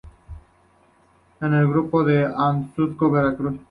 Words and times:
El 1.41 1.67
grupo 1.67 2.09
era 2.09 2.29
de 2.29 2.33
Huatusco, 2.35 3.11
Ver. 3.11 3.35